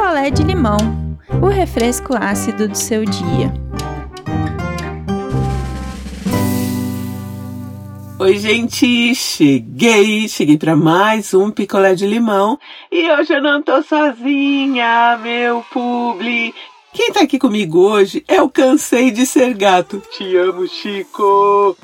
[0.00, 0.78] picolé de limão,
[1.42, 3.52] o refresco ácido do seu dia.
[8.18, 12.58] Oi, gente, cheguei, cheguei para mais um picolé de limão
[12.90, 16.54] e hoje eu não tô sozinha, meu publi.
[16.94, 20.02] Quem tá aqui comigo hoje é o Cansei de Ser Gato.
[20.16, 21.76] Te amo, Chico!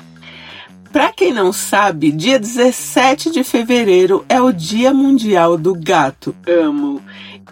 [0.91, 6.35] Pra quem não sabe, dia 17 de fevereiro é o Dia Mundial do Gato.
[6.47, 6.99] Amo!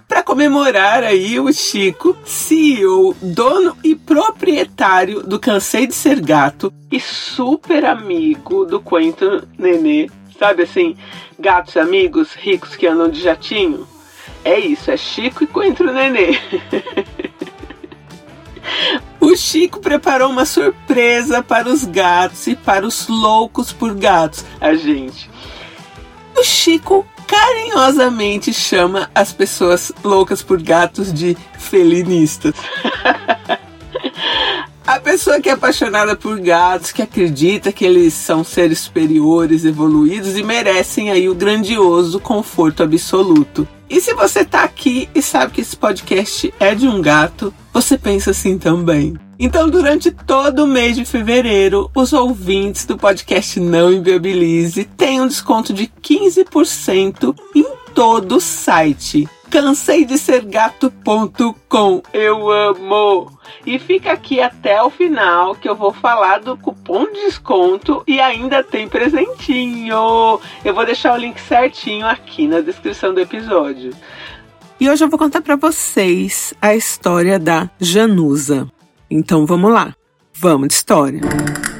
[0.07, 6.99] Para comemorar aí o Chico, CEO, dono e proprietário do Cansei de Ser Gato e
[6.99, 10.09] super amigo do Quento Nenê.
[10.37, 10.95] Sabe assim,
[11.39, 13.87] gatos amigos ricos que andam de jatinho?
[14.43, 16.39] É isso, é Chico e Coentro Nenê.
[19.19, 24.75] O Chico preparou uma surpresa para os gatos e para os loucos por gatos, a
[24.75, 25.29] gente.
[26.37, 32.53] O Chico carinhosamente chama as pessoas loucas por gatos de felinistas.
[34.87, 40.37] A pessoa que é apaixonada por gatos, que acredita que eles são seres superiores, evoluídos
[40.37, 43.67] e merecem aí o grandioso conforto absoluto.
[43.89, 47.97] E se você tá aqui e sabe que esse podcast é de um gato, você
[47.97, 49.17] pensa assim também.
[49.37, 55.27] Então, durante todo o mês de fevereiro, os ouvintes do podcast Não Inviabilize têm um
[55.27, 59.27] desconto de 15% em todo o site.
[59.49, 62.01] Cansei de ser gato.com.
[62.13, 63.31] Eu amo!
[63.65, 68.19] E fica aqui até o final que eu vou falar do cupom de desconto e
[68.19, 70.39] ainda tem presentinho.
[70.63, 73.93] Eu vou deixar o link certinho aqui na descrição do episódio.
[74.79, 78.67] E hoje eu vou contar para vocês a história da Janusa.
[79.09, 79.95] Então vamos lá,
[80.33, 81.21] vamos de história.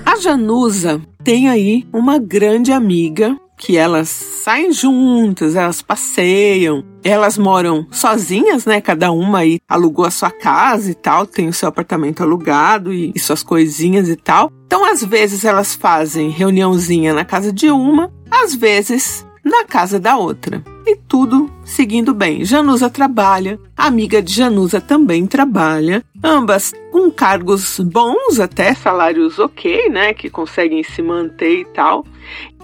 [0.06, 7.88] A Janusa tem aí uma grande amiga que elas saem juntas, elas passeiam, elas moram
[7.90, 8.82] sozinhas, né?
[8.82, 13.12] Cada uma aí alugou a sua casa e tal, tem o seu apartamento alugado e,
[13.16, 14.52] e suas coisinhas e tal.
[14.66, 20.18] Então, às vezes elas fazem reuniãozinha na casa de uma, às vezes na casa da
[20.18, 20.64] outra.
[20.86, 22.46] E tudo seguindo bem.
[22.46, 29.90] Janusa trabalha, a amiga de Janusa também trabalha, ambas com cargos bons, até salários ok,
[29.90, 30.14] né?
[30.14, 32.06] Que conseguem se manter e tal.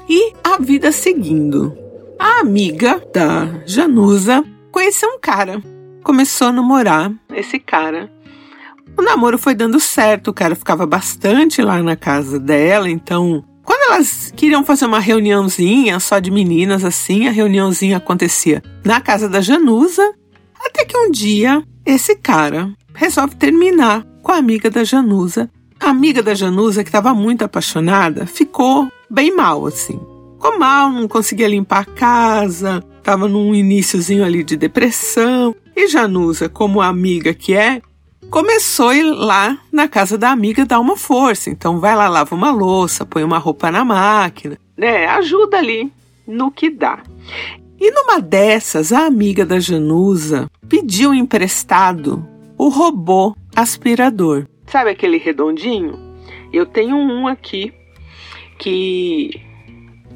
[0.07, 1.75] E a vida seguindo.
[2.19, 5.59] A amiga da Janusa conheceu um cara,
[6.03, 8.11] começou a namorar esse cara.
[8.95, 13.91] O namoro foi dando certo, o cara ficava bastante lá na casa dela, então quando
[13.91, 19.41] elas queriam fazer uma reuniãozinha só de meninas assim, a reuniãozinha acontecia na casa da
[19.41, 20.13] Janusa,
[20.65, 25.49] até que um dia esse cara resolve terminar com a amiga da Janusa.
[25.79, 29.99] A amiga da Janusa, que estava muito apaixonada, ficou bem mal assim.
[30.33, 35.55] Ficou mal, não conseguia limpar a casa, estava num iníciozinho ali de depressão.
[35.75, 37.81] E Janusa, como amiga que é,
[38.31, 41.49] começou a ir lá na casa da amiga dar uma força.
[41.49, 45.05] Então vai lá, lava uma louça, põe uma roupa na máquina, né?
[45.05, 45.91] Ajuda ali
[46.25, 47.03] no que dá.
[47.77, 52.25] E numa dessas, a amiga da Janusa pediu emprestado
[52.57, 54.47] o robô aspirador.
[54.67, 55.99] Sabe aquele redondinho?
[56.53, 57.73] Eu tenho um aqui
[58.57, 59.41] que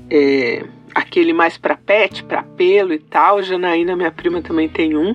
[0.09, 3.42] é aquele mais para pet, para pelo e tal.
[3.42, 5.14] Janaína, minha prima, também tem um.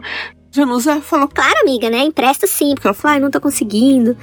[0.53, 1.99] Janusa falou, claro, amiga, né?
[1.99, 2.75] Empresta sim.
[2.75, 4.16] Porque ela falou, ai, não tô conseguindo.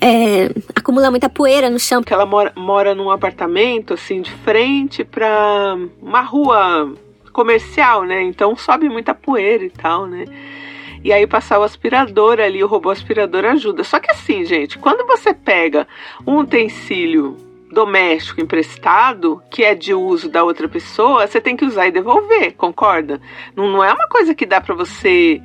[0.00, 2.02] É, acumula muita poeira no chão.
[2.02, 6.92] Porque ela mora, mora num apartamento, assim, de frente pra uma rua
[7.32, 8.22] comercial, né?
[8.22, 10.26] Então sobe muita poeira e tal, né?
[11.02, 13.82] E aí passar o aspirador ali, o robô aspirador ajuda.
[13.82, 15.88] Só que assim, gente, quando você pega
[16.26, 17.36] um utensílio
[17.72, 22.54] doméstico emprestado, que é de uso da outra pessoa, você tem que usar e devolver,
[22.56, 23.20] concorda?
[23.54, 25.40] Não, não é uma coisa que dá para você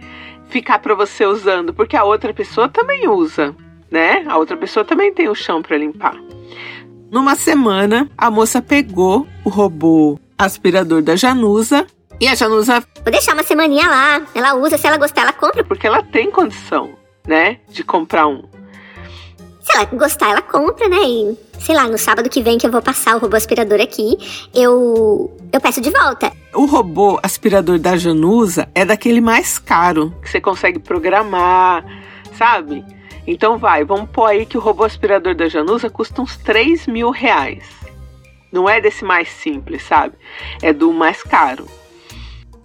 [0.50, 3.56] ficar para você usando, porque a outra pessoa também usa,
[3.90, 4.24] né?
[4.28, 6.16] A outra pessoa também tem o chão para limpar.
[7.12, 11.86] Numa semana, a moça pegou o robô aspirador da Janusa
[12.20, 12.84] e a Janusa.
[13.04, 14.22] Vou deixar uma semaninha lá.
[14.34, 15.64] Ela usa, se ela gostar, ela compra.
[15.64, 16.92] Porque ela tem condição,
[17.28, 17.60] né?
[17.70, 18.44] De comprar um.
[19.66, 21.02] Se ela gostar, ela compra, né?
[21.02, 24.16] E, sei lá, no sábado que vem que eu vou passar o robô aspirador aqui,
[24.54, 26.32] eu, eu peço de volta.
[26.54, 31.84] O robô aspirador da Janusa é daquele mais caro, que você consegue programar,
[32.38, 32.86] sabe?
[33.26, 37.10] Então vai, vamos pôr aí que o robô aspirador da Janusa custa uns 3 mil
[37.10, 37.64] reais.
[38.52, 40.16] Não é desse mais simples, sabe?
[40.62, 41.66] É do mais caro.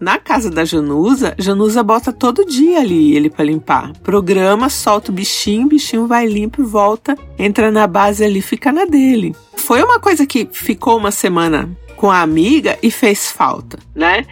[0.00, 3.92] Na casa da Janusa, Janusa bota todo dia ali ele para limpar.
[4.02, 8.72] Programa, solta o bichinho, o bichinho vai limpo e volta, entra na base ali, fica
[8.72, 9.36] na dele.
[9.56, 14.24] Foi uma coisa que ficou uma semana com a amiga e fez falta, né?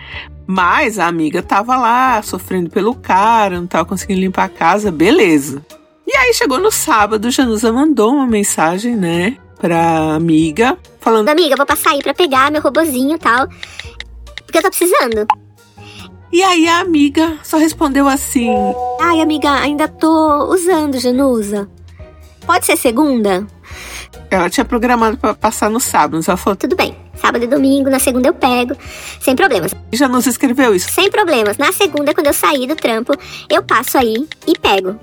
[0.47, 5.63] Mas a amiga tava lá, sofrendo pelo cara, não tava conseguindo limpar a casa, beleza.
[6.07, 11.67] E aí chegou no sábado, Janusa mandou uma mensagem, né, pra amiga, falando: Amiga, vou
[11.67, 13.47] passar aí pra pegar meu robozinho e tal.
[14.47, 15.27] Porque eu tô precisando.
[16.31, 18.51] E aí a amiga só respondeu assim:
[19.01, 21.69] Ai, amiga, ainda tô usando, Janusa.
[22.47, 23.47] Pode ser segunda?
[24.31, 26.97] Ela tinha programado pra passar no sábado, só falou: Tudo bem.
[27.15, 28.77] Sábado e domingo, na segunda eu pego,
[29.21, 29.75] sem problemas.
[29.93, 30.89] Janusa escreveu isso.
[30.91, 31.59] Sem problemas.
[31.59, 33.13] Na segunda, quando eu sair do trampo,
[33.51, 34.99] eu passo aí e pego.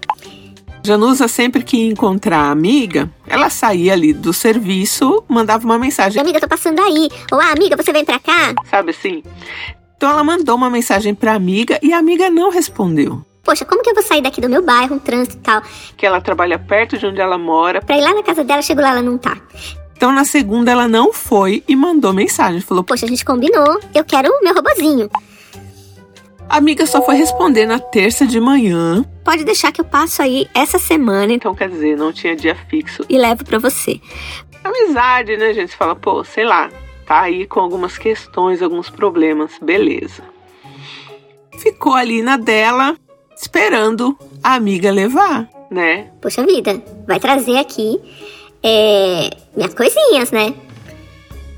[0.81, 6.21] Janusa, sempre que ia encontrar a amiga, ela saía ali do serviço, mandava uma mensagem.
[6.21, 7.09] Amiga, tô passando aí.
[7.31, 8.53] Ou, ah, amiga, você vem pra cá?
[8.69, 9.23] Sabe assim?
[10.05, 13.25] Então ela mandou uma mensagem pra amiga e a amiga não respondeu.
[13.43, 15.63] Poxa, como que eu vou sair daqui do meu bairro, um trânsito e tal?
[15.97, 17.81] Que ela trabalha perto de onde ela mora.
[17.81, 19.35] Pra ir lá na casa dela, chego lá, ela não tá.
[19.97, 22.61] Então na segunda ela não foi e mandou mensagem.
[22.61, 25.09] Falou: Poxa, a gente combinou, eu quero o meu robozinho.
[26.47, 29.03] A amiga só foi responder na terça de manhã.
[29.23, 33.03] Pode deixar que eu passo aí essa semana Então quer dizer, não tinha dia fixo.
[33.09, 33.99] e levo pra você.
[34.63, 35.71] Amizade, né, gente?
[35.71, 36.69] Você fala, pô, sei lá,
[37.05, 40.23] tá aí com algumas questões, alguns problemas, beleza.
[41.59, 42.95] Ficou ali na dela,
[43.35, 46.11] esperando a amiga levar, né?
[46.21, 47.99] Poxa vida, vai trazer aqui
[48.63, 50.53] é, minhas coisinhas, né?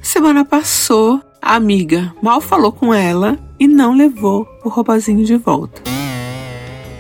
[0.02, 5.82] Semana passou, a amiga mal falou com ela e não levou o robozinho de volta.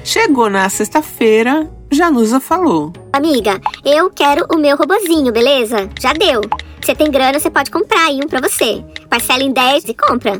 [0.03, 5.89] Chegou na sexta-feira, Janusa falou: Amiga, eu quero o meu robozinho, beleza?
[5.99, 6.41] Já deu.
[6.81, 8.83] Você tem grana, você pode comprar aí um pra você.
[9.09, 10.37] Parcela em 10 e compra.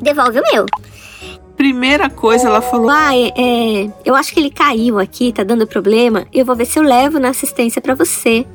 [0.00, 0.66] Devolve o meu.
[1.56, 5.66] Primeira coisa, ela falou: Ah, é, é, eu acho que ele caiu aqui, tá dando
[5.66, 6.26] problema.
[6.32, 8.46] Eu vou ver se eu levo na assistência pra você.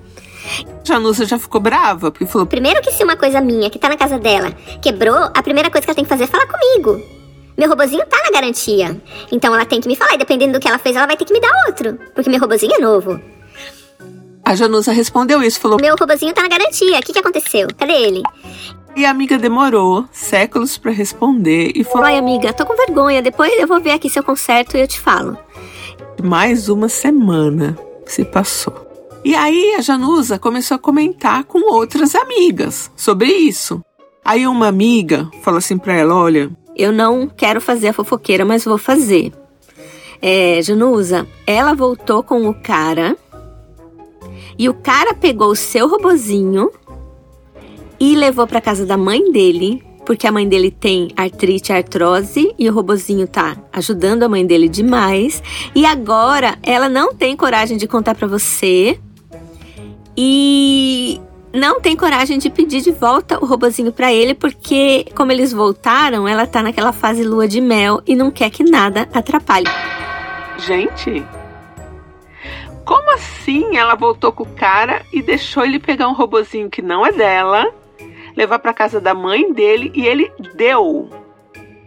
[0.83, 3.97] Janusa já ficou brava, porque falou: Primeiro que se uma coisa minha que tá na
[3.97, 4.51] casa dela
[4.81, 6.99] quebrou, a primeira coisa que ela tem que fazer é falar comigo.
[7.57, 8.99] Meu robozinho tá na garantia.
[9.31, 11.25] Então ela tem que me falar, e dependendo do que ela fez, ela vai ter
[11.25, 11.97] que me dar outro.
[12.13, 13.19] Porque meu robozinho é novo.
[14.45, 16.99] A Janusa respondeu isso, falou: Meu robozinho tá na garantia.
[16.99, 17.67] O que, que aconteceu?
[17.75, 18.21] Cadê ele?
[18.95, 23.21] E a amiga demorou séculos pra responder e falou: Ai, amiga, tô com vergonha.
[23.23, 25.35] Depois eu vou ver aqui se eu conserto e eu te falo.
[26.23, 27.75] Mais uma semana
[28.05, 28.85] se passou.
[29.23, 33.83] E aí a Janusa começou a comentar com outras amigas sobre isso.
[34.23, 38.63] Aí uma amiga falou assim pra ela: Olha, Eu não quero fazer a fofoqueira, mas
[38.65, 39.33] vou fazer.
[40.21, 43.17] É, Janusa, ela voltou com o cara.
[44.57, 46.71] E o cara pegou o seu robozinho
[47.99, 52.69] e levou pra casa da mãe dele, porque a mãe dele tem artrite, artrose e
[52.69, 55.41] o robozinho tá ajudando a mãe dele demais.
[55.73, 58.99] E agora ela não tem coragem de contar pra você
[60.15, 61.19] e
[61.53, 66.27] não tem coragem de pedir de volta o robozinho pra ele, porque como eles voltaram,
[66.27, 69.67] ela tá naquela fase lua de mel e não quer que nada atrapalhe.
[70.59, 71.25] gente,
[72.85, 77.05] como assim ela voltou com o cara e deixou ele pegar um robozinho que não
[77.05, 77.73] é dela,
[78.35, 81.09] levar pra casa da mãe dele e ele deu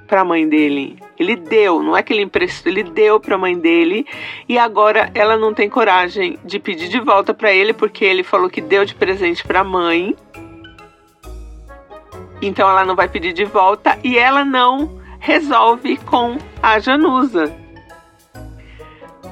[0.07, 0.99] pra mãe dele?
[1.19, 4.07] Ele deu, não é que ele emprestou, ele deu pra mãe dele
[4.49, 8.51] e agora ela não tem coragem de pedir de volta pra ele porque ele falou
[8.51, 10.17] que deu de presente pra mãe.
[12.41, 17.68] Então ela não vai pedir de volta e ela não resolve com a Janusa.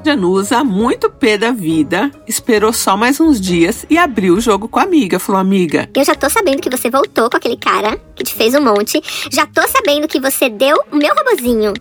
[0.07, 4.79] Janusa, muito pé da vida, esperou só mais uns dias e abriu o jogo com
[4.79, 5.19] a amiga.
[5.19, 8.55] Falou, amiga, Eu já tô sabendo que você voltou com aquele cara que te fez
[8.55, 9.03] um monte.
[9.33, 11.73] Já tô sabendo que você deu o meu robozinho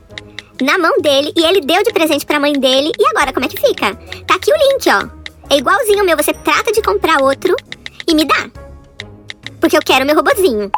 [0.60, 2.92] na mão dele e ele deu de presente pra mãe dele.
[2.98, 3.94] E agora, como é que fica?
[4.26, 5.08] Tá aqui o link, ó.
[5.54, 7.56] É igualzinho o meu, você trata de comprar outro
[8.08, 8.50] e me dá.
[9.62, 10.72] Porque eu quero meu robozinho.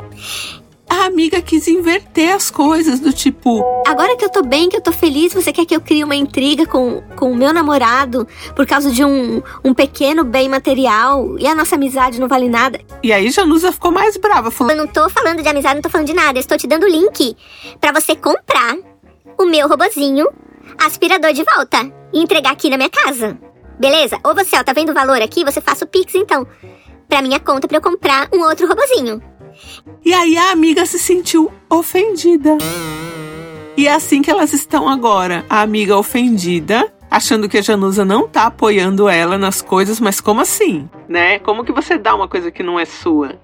[0.89, 4.82] A amiga quis inverter as coisas, do tipo, Agora que eu tô bem, que eu
[4.82, 8.65] tô feliz, você quer que eu crie uma intriga com, com o meu namorado por
[8.65, 12.79] causa de um, um pequeno bem material e a nossa amizade não vale nada?
[13.01, 15.89] e aí Janusa ficou mais brava, falou, Eu não tô falando de amizade, não tô
[15.89, 16.38] falando de nada.
[16.38, 17.36] Eu estou te dando o link
[17.79, 18.75] pra você comprar
[19.38, 20.27] o meu robozinho
[20.77, 23.38] aspirador de volta e entregar aqui na minha casa.
[23.79, 24.20] Beleza?
[24.24, 25.46] Ou você, ó, tá vendo o valor aqui?
[25.46, 26.46] Você faça o Pix, então,
[27.08, 29.22] pra minha conta pra eu comprar um outro robozinho.
[30.04, 32.58] E aí a amiga se sentiu ofendida.
[33.76, 35.46] E é assim que elas estão agora.
[35.50, 40.42] A amiga ofendida, achando que a Janusa não tá apoiando ela nas coisas, mas como
[40.42, 40.90] assim?
[41.08, 41.40] Né?
[41.40, 43.40] Como que você dá uma coisa que não é sua?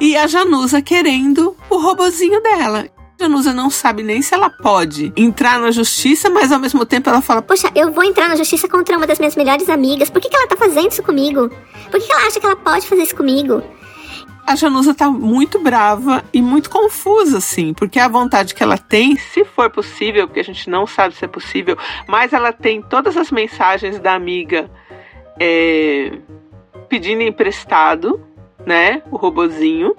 [0.00, 2.86] E a Janusa querendo o robozinho dela.
[3.20, 7.20] Janusa não sabe nem se ela pode entrar na justiça, mas ao mesmo tempo ela
[7.20, 10.08] fala: Poxa, eu vou entrar na justiça contra uma das minhas melhores amigas.
[10.08, 11.50] Por que, que ela tá fazendo isso comigo?
[11.90, 13.60] Por que, que ela acha que ela pode fazer isso comigo?
[14.48, 19.14] A Janusa tá muito brava e muito confusa, assim, porque a vontade que ela tem,
[19.14, 21.76] se for possível, porque a gente não sabe se é possível,
[22.06, 24.70] mas ela tem todas as mensagens da amiga
[25.38, 26.12] é,
[26.88, 28.26] pedindo emprestado,
[28.64, 29.02] né?
[29.10, 29.94] O robozinho.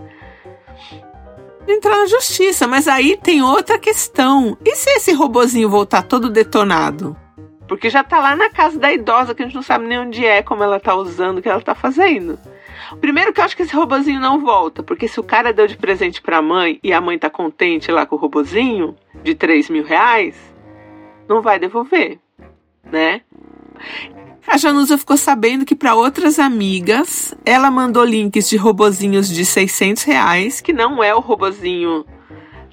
[1.68, 4.58] Entrar na justiça, mas aí tem outra questão.
[4.66, 7.16] E se esse robozinho voltar todo detonado?
[7.68, 10.26] Porque já tá lá na casa da idosa, que a gente não sabe nem onde
[10.26, 12.40] é, como ela tá usando, o que ela tá fazendo.
[13.00, 15.78] Primeiro que eu acho que esse robozinho não volta, porque se o cara deu de
[15.78, 19.84] presente pra mãe e a mãe tá contente lá com o robozinho de 3 mil
[19.84, 20.36] reais,
[21.28, 22.20] não vai devolver,
[22.84, 23.22] né?
[24.48, 30.04] A Janusa ficou sabendo que para outras amigas ela mandou links de robozinhos de 600
[30.04, 32.04] reais, que não é o robozinho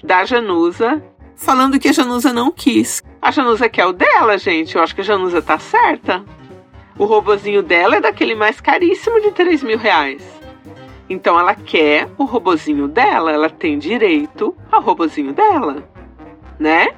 [0.03, 1.03] da Janusa,
[1.35, 3.03] falando que a Janusa não quis.
[3.21, 4.75] A Janusa quer o dela, gente.
[4.75, 6.25] Eu acho que a Janusa tá certa.
[6.97, 10.21] O robozinho dela é daquele mais caríssimo de 3 mil reais.
[11.09, 15.87] Então ela quer o robozinho dela, ela tem direito ao robozinho dela,
[16.59, 16.89] né?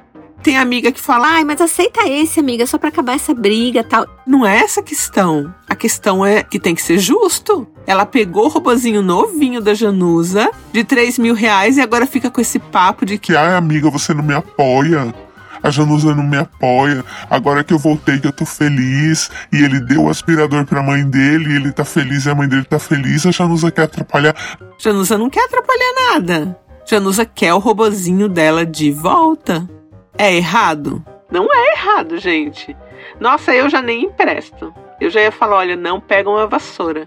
[0.42, 4.06] Tem amiga que fala, ai, mas aceita esse, amiga, só para acabar essa briga tal.
[4.26, 5.54] Não é essa a questão.
[5.68, 7.68] A questão é que tem que ser justo.
[7.86, 12.40] Ela pegou o robozinho novinho da Janusa, de 3 mil reais, e agora fica com
[12.40, 15.14] esse papo de que, ai, amiga, você não me apoia
[15.62, 17.04] a Janusa não me apoia.
[17.28, 19.30] Agora que eu voltei, que eu tô feliz.
[19.52, 22.48] E ele deu o aspirador pra mãe dele, e ele tá feliz e a mãe
[22.48, 23.26] dele tá feliz.
[23.26, 24.34] A Janusa quer atrapalhar.
[24.78, 26.58] Janusa não quer atrapalhar nada.
[26.86, 29.68] Janusa quer o robozinho dela de volta.
[30.16, 31.04] É errado?
[31.30, 32.76] Não é errado, gente.
[33.18, 34.74] Nossa, eu já nem empresto.
[35.00, 37.06] Eu já ia falar, olha, não pega uma vassoura.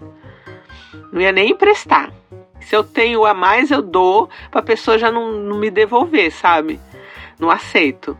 [1.12, 2.10] Não ia nem emprestar.
[2.60, 6.80] Se eu tenho a mais, eu dou pra pessoa já não, não me devolver, sabe?
[7.38, 8.16] Não aceito.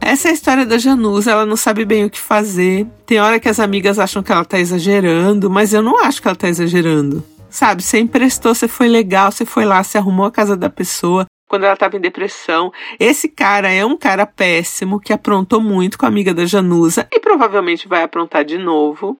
[0.00, 2.86] Essa é a história da Janusa, ela não sabe bem o que fazer.
[3.06, 6.28] Tem hora que as amigas acham que ela tá exagerando, mas eu não acho que
[6.28, 7.24] ela tá exagerando.
[7.48, 11.24] Sabe, você emprestou, você foi legal, você foi lá, você arrumou a casa da pessoa
[11.54, 12.72] quando ela estava em depressão.
[12.98, 17.20] Esse cara é um cara péssimo que aprontou muito com a amiga da Janusa e
[17.20, 19.16] provavelmente vai aprontar de novo.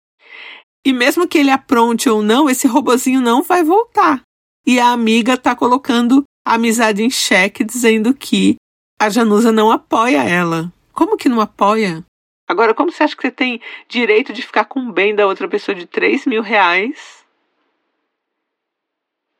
[0.84, 4.20] E mesmo que ele apronte ou não, esse robozinho não vai voltar.
[4.66, 8.56] E a amiga tá colocando amizade em xeque, dizendo que
[9.00, 10.72] a Janusa não apoia ela.
[10.92, 12.04] Como que não apoia?
[12.46, 15.48] Agora, como você acha que você tem direito de ficar com o bem da outra
[15.48, 17.24] pessoa de 3 mil reais?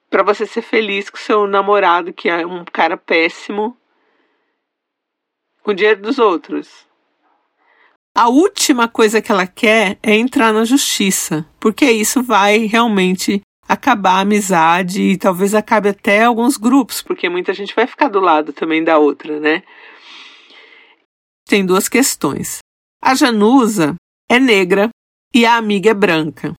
[0.09, 3.77] Pra você ser feliz com seu namorado, que é um cara péssimo,
[5.63, 6.87] com o dinheiro dos outros.
[8.17, 14.19] A última coisa que ela quer é entrar na justiça, porque isso vai realmente acabar
[14.19, 18.53] a amizade e talvez acabe até alguns grupos, porque muita gente vai ficar do lado
[18.53, 19.63] também da outra, né?
[21.47, 22.59] Tem duas questões.
[23.03, 23.95] A Janusa
[24.31, 24.89] é negra
[25.35, 26.55] e a amiga é branca.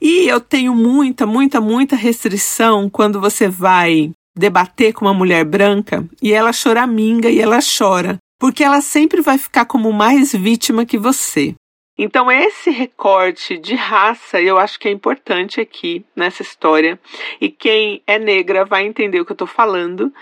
[0.00, 6.06] E eu tenho muita, muita, muita restrição quando você vai debater com uma mulher branca
[6.20, 10.98] e ela choraminga e ela chora, porque ela sempre vai ficar como mais vítima que
[10.98, 11.54] você.
[11.98, 17.00] Então, esse recorte de raça eu acho que é importante aqui nessa história.
[17.40, 20.12] E quem é negra vai entender o que eu estou falando.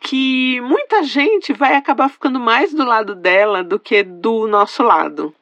[0.00, 5.32] Que muita gente vai acabar ficando mais do lado dela do que do nosso lado.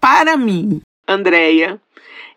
[0.00, 1.80] Para mim, Andréia,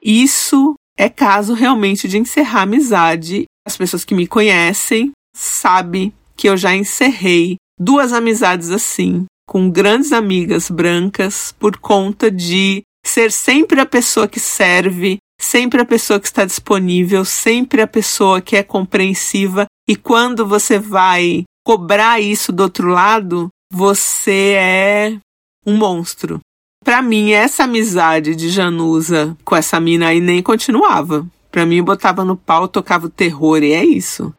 [0.01, 3.45] isso é caso realmente de encerrar a amizade.
[3.65, 10.12] As pessoas que me conhecem sabem que eu já encerrei duas amizades assim com grandes
[10.12, 16.27] amigas brancas por conta de ser sempre a pessoa que serve, sempre a pessoa que
[16.27, 19.65] está disponível, sempre a pessoa que é compreensiva.
[19.88, 25.17] E quando você vai cobrar isso do outro lado, você é
[25.65, 26.39] um monstro.
[26.83, 31.25] Para mim, essa amizade de Janusa com essa mina aí nem continuava.
[31.50, 34.33] Para mim, botava no pau, tocava o terror e é isso.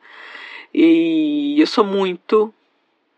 [0.73, 2.53] E eu sou muito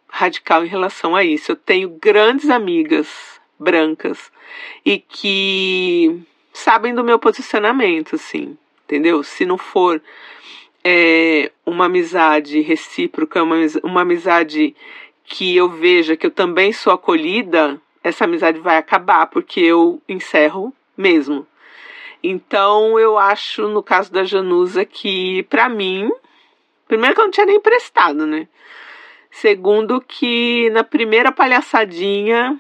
[0.09, 1.53] radical em relação a isso.
[1.53, 3.09] Eu tenho grandes amigas
[3.59, 4.31] brancas
[4.85, 6.21] e que
[6.53, 9.23] sabem do meu posicionamento, assim, entendeu?
[9.23, 10.03] Se não for
[10.85, 14.75] é, uma amizade recíproca, uma, uma amizade
[15.25, 20.73] que eu veja que eu também sou acolhida, essa amizade vai acabar, porque eu encerro
[20.97, 21.47] mesmo.
[22.23, 26.11] Então eu acho, no caso da Janusa, que para mim,
[26.87, 28.49] primeiro que eu não tinha nem emprestado, né?
[29.41, 32.59] Segundo que na primeira palhaçadinha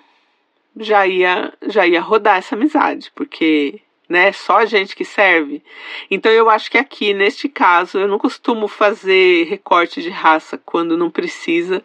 [0.76, 5.62] já ia já ia rodar essa amizade, porque né, só a gente que serve.
[6.10, 10.98] Então eu acho que aqui neste caso eu não costumo fazer recorte de raça quando
[10.98, 11.82] não precisa,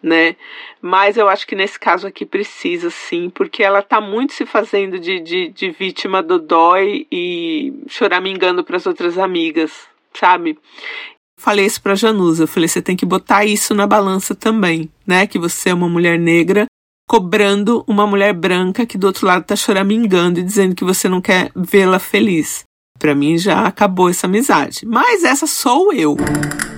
[0.00, 0.36] né?
[0.80, 5.00] Mas eu acho que nesse caso aqui precisa sim, porque ela tá muito se fazendo
[5.00, 10.56] de, de, de vítima do dói e choramingando para as outras amigas, sabe?
[11.42, 15.26] Falei isso pra Janusa, eu falei, você tem que botar isso na balança também, né?
[15.26, 16.66] Que você é uma mulher negra
[17.10, 21.20] cobrando uma mulher branca que do outro lado tá choramingando e dizendo que você não
[21.20, 22.62] quer vê-la feliz.
[22.96, 24.86] Para mim já acabou essa amizade.
[24.86, 26.16] Mas essa sou eu.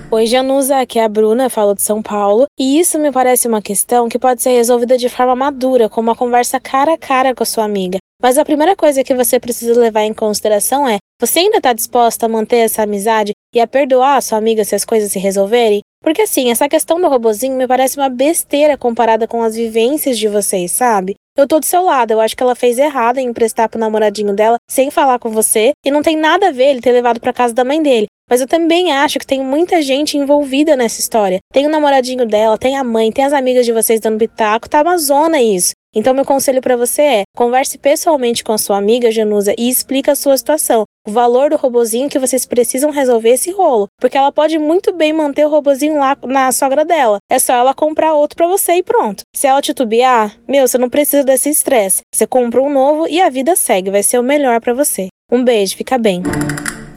[0.09, 3.61] Oi, Janusa, aqui é a Bruna, falo de São Paulo, e isso me parece uma
[3.61, 7.43] questão que pode ser resolvida de forma madura, com uma conversa cara a cara com
[7.43, 7.99] a sua amiga.
[8.21, 12.25] Mas a primeira coisa que você precisa levar em consideração é: você ainda está disposta
[12.25, 15.81] a manter essa amizade e a perdoar a sua amiga se as coisas se resolverem?
[16.01, 20.27] Porque assim, essa questão do robozinho me parece uma besteira comparada com as vivências de
[20.27, 21.15] vocês, sabe?
[21.37, 24.33] Eu tô do seu lado, eu acho que ela fez errado em emprestar pro namoradinho
[24.33, 27.33] dela sem falar com você, e não tem nada a ver ele ter levado para
[27.33, 28.05] casa da mãe dele.
[28.29, 31.39] Mas eu também acho que tem muita gente envolvida nessa história.
[31.53, 34.81] Tem o namoradinho dela, tem a mãe, tem as amigas de vocês dando pitaco, tá
[34.81, 35.73] uma zona isso.
[35.95, 40.11] Então, meu conselho para você é: converse pessoalmente com a sua amiga Janusa e explique
[40.11, 40.83] a sua situação.
[41.07, 43.87] O valor do robozinho que vocês precisam resolver esse rolo.
[44.01, 47.19] Porque ela pode muito bem manter o robozinho lá na sogra dela.
[47.31, 49.23] É só ela comprar outro para você e pronto.
[49.33, 52.01] Se ela titubear, meu, você não precisa desse estresse.
[52.13, 53.91] Você compra um novo e a vida segue.
[53.91, 55.07] Vai ser o melhor para você.
[55.31, 56.23] Um beijo, fica bem.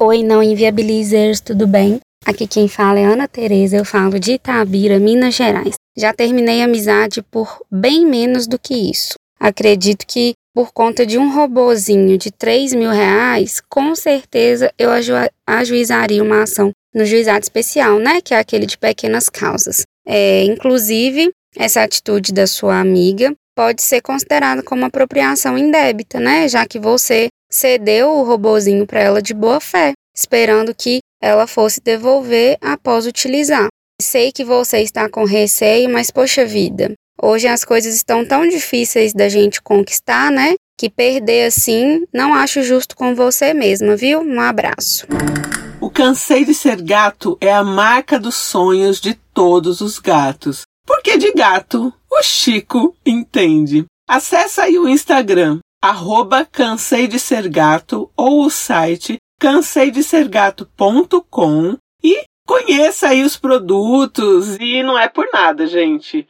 [0.01, 1.99] Oi, não inviabilizers, tudo bem?
[2.25, 5.75] Aqui quem fala é Ana Tereza, eu falo de Itabira, Minas Gerais.
[5.97, 9.15] Já terminei a amizade por bem menos do que isso.
[9.41, 15.15] Acredito que por conta de um robozinho de 3 mil reais, com certeza eu aju
[15.45, 18.21] ajuizaria uma ação no juizado especial, né?
[18.21, 19.83] Que é aquele de pequenas causas.
[20.07, 26.47] É, inclusive, essa atitude da sua amiga pode ser considerada como apropriação indébita, né?
[26.47, 31.81] Já que você cedeu o robozinho para ela de boa fé, esperando que ela fosse
[31.81, 33.69] devolver após utilizar.
[34.01, 39.13] Sei que você está com receio, mas poxa vida, hoje as coisas estão tão difíceis
[39.13, 40.55] da gente conquistar, né?
[40.79, 44.21] Que perder assim não acho justo com você mesma, viu?
[44.21, 45.07] Um abraço.
[45.81, 50.63] O Cansei de Ser Gato é a marca dos sonhos de todos os gatos.
[50.87, 53.85] Porque de gato, o Chico entende.
[54.09, 63.11] Acesse aí o Instagram, arroba Cansei de Ser Gato ou o site canseidesergato.com e conheça
[63.11, 66.27] aí os produtos e não é por nada, gente.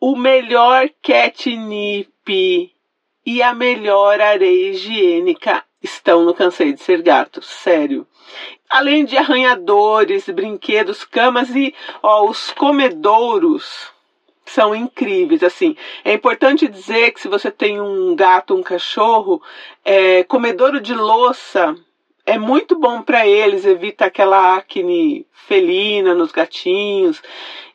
[0.00, 2.74] O melhor catnip
[3.24, 8.04] e a melhor areia higiênica estão no Cansei de Ser Gato, sério.
[8.68, 13.91] Além de arranhadores, brinquedos, camas e ó, os comedouros
[14.52, 15.42] são incríveis.
[15.42, 19.42] Assim, é importante dizer que se você tem um gato, um cachorro,
[19.84, 21.74] é, comedouro de louça
[22.24, 27.20] é muito bom para eles, evita aquela acne felina nos gatinhos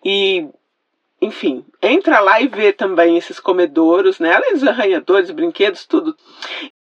[0.03, 0.47] e
[1.19, 4.33] enfim, entra lá e vê também esses comedouros, né?
[4.35, 6.15] Além dos arranhadores, brinquedos, tudo.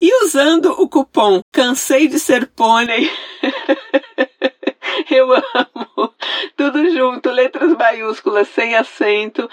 [0.01, 3.11] E usando o cupom Cansei de Ser Pônei,
[5.11, 6.15] eu amo,
[6.57, 9.49] tudo junto, letras maiúsculas, sem acento,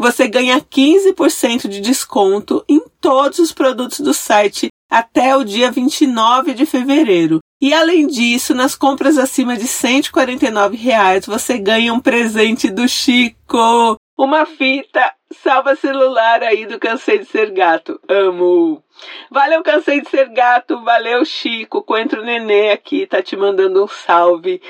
[0.00, 6.54] você ganha 15% de desconto em todos os produtos do site até o dia 29
[6.54, 7.38] de fevereiro.
[7.60, 13.96] E além disso, nas compras acima de 149 reais, você ganha um presente do Chico.
[14.18, 18.00] Uma fita salva celular aí do Cansei de Ser Gato.
[18.08, 18.82] Amo!
[19.30, 20.82] Valeu, Cansei de Ser Gato.
[20.82, 21.82] Valeu, Chico.
[21.82, 24.62] Coentro Nenê aqui tá te mandando um salve.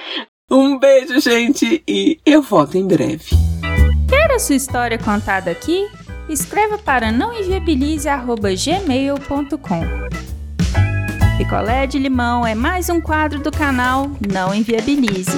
[0.50, 3.49] Um beijo, gente, e eu volto em breve.
[4.32, 5.90] A sua história contada aqui?
[6.28, 9.80] escreva para nãoenviabilize.gmail.com.
[11.36, 15.32] Picolé de limão é mais um quadro do canal Não Enviabilize.